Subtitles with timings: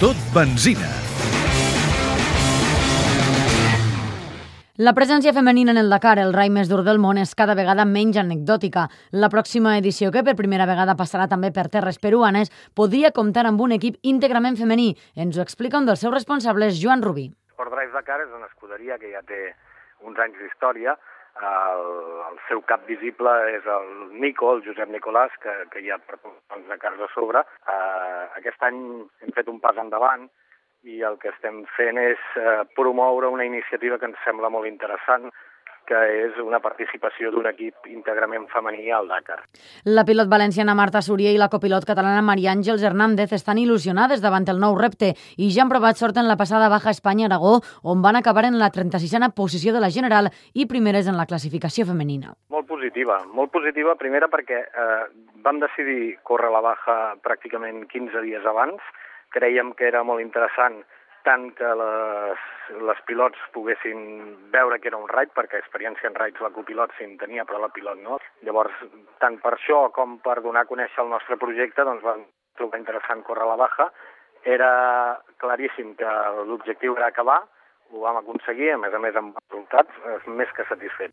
[0.00, 0.88] tot benzina.
[4.80, 7.84] La presència femenina en el Dakar, el rai més dur del món, és cada vegada
[7.84, 8.86] menys anecdòtica.
[9.12, 13.60] La pròxima edició, que per primera vegada passarà també per terres peruanes, podria comptar amb
[13.60, 14.94] un equip íntegrament femení.
[15.20, 17.28] Ens ho explica un dels seus responsables, Joan Rubí.
[17.52, 19.52] Sport Drive Dakar és una escuderia que ja té
[20.00, 20.96] uns anys d'història.
[21.44, 21.84] El,
[22.30, 26.72] el seu cap visible és el Nico, el Josep Nicolàs, que, que ja porta uns
[26.72, 27.44] Dakars a sobre.
[28.38, 28.80] Aquest any
[29.22, 30.28] hem fet un pas endavant
[30.88, 35.28] i el que estem fent és eh, promoure una iniciativa que ens sembla molt interessant,
[35.90, 39.40] que és una participació d'un equip íntegrament femení al Dakar.
[39.90, 44.46] La pilot valenciana Marta Súria i la copilot catalana Maria Àngels Hernández estan il·lusionades davant
[44.52, 48.20] el nou repte i ja han provat sort en la passada Baja Espanya-Aragó, on van
[48.20, 52.36] acabar en la 36a posició de la general i primeres en la classificació femenina.
[52.54, 55.04] Molt positiva, molt positiva, primera perquè eh,
[55.44, 58.80] vam decidir córrer la Baja pràcticament 15 dies abans,
[59.34, 60.80] creiem que era molt interessant
[61.28, 62.44] tant que les,
[62.88, 64.00] les pilots poguessin
[64.54, 67.60] veure que era un raid, perquè experiència en raids la copilot sí en tenia, però
[67.60, 68.16] la pilot no.
[68.48, 68.72] Llavors,
[69.20, 72.24] tant per això com per donar a conèixer el nostre projecte, doncs vam
[72.56, 73.90] trobar interessant córrer la baja.
[74.48, 74.72] Era
[75.44, 76.16] claríssim que
[76.48, 77.42] l'objectiu era acabar,
[77.92, 81.12] ho vam aconseguir, a més a més amb resultats és més que satisfet.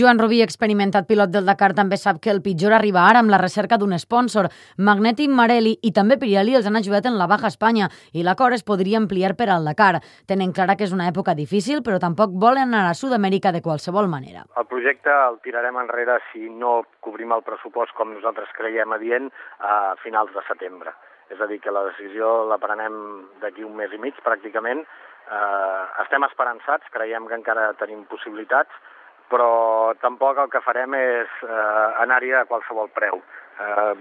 [0.00, 3.40] Joan Rubí, experimentat pilot del Dakar, també sap que el pitjor arriba ara amb la
[3.40, 4.50] recerca d'un sponsor.
[4.78, 8.66] Magneti, Marelli i també Pirelli els han ajudat en la Baja Espanya i l'acord es
[8.66, 10.00] podria ampliar per al Dakar.
[10.30, 14.08] Tenen clara que és una època difícil, però tampoc volen anar a Sud-amèrica de qualsevol
[14.08, 14.44] manera.
[14.56, 19.96] El projecte el tirarem enrere si no cobrim el pressupost com nosaltres creiem adient a
[20.04, 20.94] finals de setembre.
[21.30, 22.96] És a dir, que la decisió la prenem
[23.42, 24.82] d'aquí un mes i mig pràcticament,
[25.30, 28.72] Eh, estem esperançats, creiem que encara tenim possibilitats,
[29.30, 33.20] però tampoc el que farem és eh, anar-hi a qualsevol preu.
[33.62, 33.92] Eh,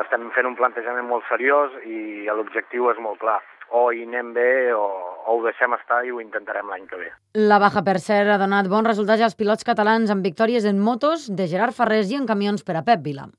[0.00, 3.42] estem fent un plantejament molt seriós i l'objectiu és molt clar.
[3.68, 4.86] O hi anem bé o,
[5.28, 7.10] o ho deixem estar i ho intentarem l'any que ve.
[7.36, 11.28] La Baja, per cert, ha donat bons resultats als pilots catalans amb victòries en motos
[11.28, 13.28] de Gerard Ferrés i en camions per a Pep Vila.